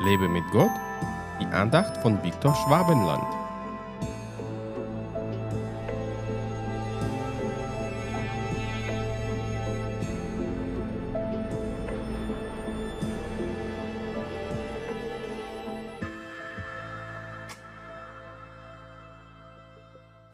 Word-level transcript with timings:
Lebe 0.00 0.28
mit 0.28 0.44
Gott, 0.52 0.70
die 1.40 1.46
Andacht 1.46 1.96
von 1.98 2.22
Viktor 2.22 2.54
Schwabenland. 2.54 3.24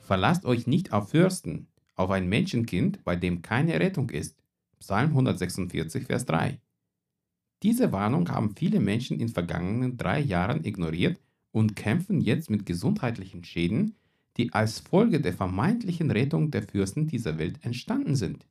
Verlasst 0.02 0.44
euch 0.44 0.66
nicht 0.66 0.92
auf 0.92 1.08
Fürsten, 1.08 1.68
auf 1.94 2.10
ein 2.10 2.28
Menschenkind, 2.28 3.02
bei 3.02 3.16
dem 3.16 3.40
keine 3.40 3.80
Rettung 3.80 4.10
ist. 4.10 4.36
Psalm 4.78 5.08
146, 5.08 6.04
Vers 6.04 6.26
3. 6.26 6.60
Diese 7.64 7.92
Warnung 7.92 8.28
haben 8.28 8.54
viele 8.54 8.78
Menschen 8.78 9.18
in 9.18 9.30
vergangenen 9.30 9.96
drei 9.96 10.20
Jahren 10.20 10.66
ignoriert 10.66 11.18
und 11.50 11.74
kämpfen 11.74 12.20
jetzt 12.20 12.50
mit 12.50 12.66
gesundheitlichen 12.66 13.42
Schäden, 13.42 13.96
die 14.36 14.52
als 14.52 14.80
Folge 14.80 15.18
der 15.18 15.32
vermeintlichen 15.32 16.10
Rettung 16.10 16.50
der 16.50 16.62
Fürsten 16.62 17.06
dieser 17.06 17.38
Welt 17.38 17.64
entstanden 17.64 18.16
sind. 18.16 18.46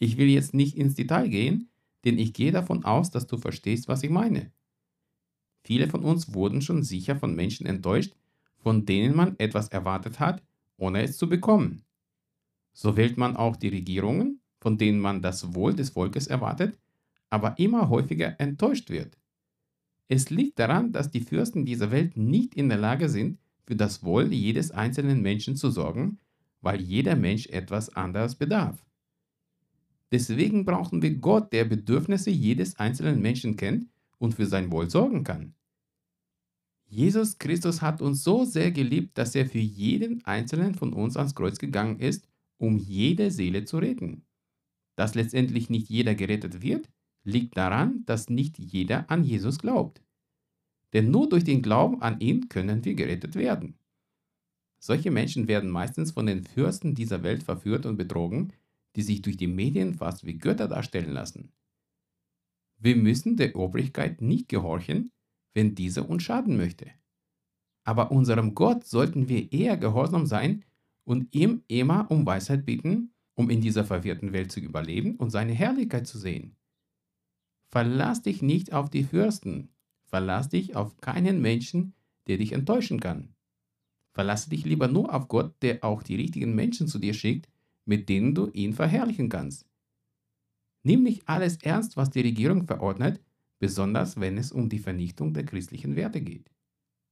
Ich 0.00 0.16
will 0.16 0.26
jetzt 0.26 0.52
nicht 0.52 0.76
ins 0.76 0.96
Detail 0.96 1.28
gehen, 1.28 1.70
denn 2.04 2.18
ich 2.18 2.32
gehe 2.32 2.50
davon 2.50 2.84
aus, 2.84 3.12
dass 3.12 3.28
du 3.28 3.38
verstehst, 3.38 3.86
was 3.86 4.02
ich 4.02 4.10
meine. 4.10 4.50
Viele 5.62 5.88
von 5.88 6.02
uns 6.02 6.34
wurden 6.34 6.62
schon 6.62 6.82
sicher 6.82 7.14
von 7.14 7.36
Menschen 7.36 7.66
enttäuscht, 7.66 8.14
von 8.56 8.84
denen 8.84 9.14
man 9.14 9.38
etwas 9.38 9.68
erwartet 9.68 10.18
hat, 10.18 10.42
ohne 10.76 11.02
es 11.02 11.16
zu 11.16 11.28
bekommen. 11.28 11.84
So 12.72 12.96
wählt 12.96 13.16
man 13.16 13.36
auch 13.36 13.54
die 13.54 13.68
Regierungen, 13.68 14.40
von 14.60 14.76
denen 14.76 14.98
man 14.98 15.22
das 15.22 15.54
Wohl 15.54 15.72
des 15.72 15.90
Volkes 15.90 16.26
erwartet, 16.26 16.76
aber 17.30 17.58
immer 17.58 17.88
häufiger 17.88 18.40
enttäuscht 18.40 18.90
wird. 18.90 19.18
Es 20.08 20.30
liegt 20.30 20.58
daran, 20.58 20.92
dass 20.92 21.10
die 21.10 21.20
Fürsten 21.20 21.64
dieser 21.64 21.90
Welt 21.90 22.16
nicht 22.16 22.54
in 22.54 22.68
der 22.68 22.78
Lage 22.78 23.08
sind, 23.08 23.38
für 23.66 23.76
das 23.76 24.04
Wohl 24.04 24.32
jedes 24.32 24.70
einzelnen 24.70 25.20
Menschen 25.20 25.56
zu 25.56 25.70
sorgen, 25.70 26.18
weil 26.60 26.80
jeder 26.80 27.16
Mensch 27.16 27.48
etwas 27.48 27.94
anderes 27.94 28.36
bedarf. 28.36 28.86
Deswegen 30.12 30.64
brauchen 30.64 31.02
wir 31.02 31.16
Gott, 31.16 31.52
der 31.52 31.64
Bedürfnisse 31.64 32.30
jedes 32.30 32.78
einzelnen 32.78 33.20
Menschen 33.20 33.56
kennt 33.56 33.88
und 34.18 34.34
für 34.34 34.46
sein 34.46 34.70
Wohl 34.70 34.88
sorgen 34.88 35.24
kann. 35.24 35.54
Jesus 36.88 37.38
Christus 37.38 37.82
hat 37.82 38.00
uns 38.00 38.22
so 38.22 38.44
sehr 38.44 38.70
geliebt, 38.70 39.18
dass 39.18 39.34
er 39.34 39.46
für 39.46 39.58
jeden 39.58 40.24
einzelnen 40.24 40.74
von 40.74 40.92
uns 40.92 41.16
ans 41.16 41.34
Kreuz 41.34 41.58
gegangen 41.58 41.98
ist, 41.98 42.28
um 42.58 42.78
jede 42.78 43.32
Seele 43.32 43.64
zu 43.64 43.78
retten. 43.78 44.24
Dass 44.94 45.16
letztendlich 45.16 45.68
nicht 45.68 45.88
jeder 45.88 46.14
gerettet 46.14 46.62
wird, 46.62 46.88
liegt 47.26 47.56
daran, 47.56 48.04
dass 48.06 48.30
nicht 48.30 48.58
jeder 48.58 49.10
an 49.10 49.24
Jesus 49.24 49.58
glaubt. 49.58 50.00
Denn 50.92 51.10
nur 51.10 51.28
durch 51.28 51.44
den 51.44 51.60
Glauben 51.60 52.00
an 52.00 52.20
ihn 52.20 52.48
können 52.48 52.84
wir 52.84 52.94
gerettet 52.94 53.34
werden. 53.34 53.78
Solche 54.78 55.10
Menschen 55.10 55.48
werden 55.48 55.68
meistens 55.68 56.12
von 56.12 56.26
den 56.26 56.44
Fürsten 56.44 56.94
dieser 56.94 57.22
Welt 57.24 57.42
verführt 57.42 57.84
und 57.84 57.96
betrogen, 57.96 58.52
die 58.94 59.02
sich 59.02 59.22
durch 59.22 59.36
die 59.36 59.48
Medien 59.48 59.94
fast 59.94 60.24
wie 60.24 60.38
Götter 60.38 60.68
darstellen 60.68 61.10
lassen. 61.12 61.52
Wir 62.78 62.94
müssen 62.94 63.36
der 63.36 63.56
Obrigkeit 63.56 64.22
nicht 64.22 64.48
gehorchen, 64.48 65.10
wenn 65.54 65.74
diese 65.74 66.04
uns 66.04 66.22
schaden 66.22 66.56
möchte. 66.56 66.90
Aber 67.84 68.12
unserem 68.12 68.54
Gott 68.54 68.86
sollten 68.86 69.28
wir 69.28 69.52
eher 69.52 69.76
gehorsam 69.76 70.26
sein 70.26 70.64
und 71.04 71.34
ihm 71.34 71.62
immer 71.66 72.10
um 72.10 72.24
Weisheit 72.24 72.64
bitten, 72.64 73.14
um 73.34 73.50
in 73.50 73.60
dieser 73.60 73.84
verwirrten 73.84 74.32
Welt 74.32 74.52
zu 74.52 74.60
überleben 74.60 75.16
und 75.16 75.30
seine 75.30 75.52
Herrlichkeit 75.52 76.06
zu 76.06 76.18
sehen. 76.18 76.56
Verlass 77.76 78.22
dich 78.22 78.40
nicht 78.40 78.72
auf 78.72 78.88
die 78.88 79.04
Fürsten. 79.04 79.68
Verlass 80.06 80.48
dich 80.48 80.76
auf 80.76 80.96
keinen 81.02 81.42
Menschen, 81.42 81.92
der 82.26 82.38
dich 82.38 82.52
enttäuschen 82.52 83.00
kann. 83.00 83.34
Verlasse 84.14 84.48
dich 84.48 84.64
lieber 84.64 84.88
nur 84.88 85.12
auf 85.12 85.28
Gott, 85.28 85.52
der 85.60 85.84
auch 85.84 86.02
die 86.02 86.16
richtigen 86.16 86.54
Menschen 86.54 86.88
zu 86.88 86.98
dir 86.98 87.12
schickt, 87.12 87.50
mit 87.84 88.08
denen 88.08 88.34
du 88.34 88.48
ihn 88.48 88.72
verherrlichen 88.72 89.28
kannst. 89.28 89.66
Nimm 90.84 91.02
nicht 91.02 91.28
alles 91.28 91.58
ernst, 91.58 91.98
was 91.98 92.08
die 92.08 92.22
Regierung 92.22 92.66
verordnet, 92.66 93.20
besonders 93.58 94.18
wenn 94.18 94.38
es 94.38 94.52
um 94.52 94.70
die 94.70 94.78
Vernichtung 94.78 95.34
der 95.34 95.44
christlichen 95.44 95.96
Werte 95.96 96.22
geht. 96.22 96.50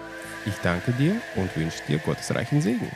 Ich 0.46 0.54
danke 0.62 0.92
dir 0.92 1.16
und 1.36 1.56
wünsche 1.56 1.82
dir 1.88 1.96
gottesreichen 1.98 2.60
Segen. 2.60 2.90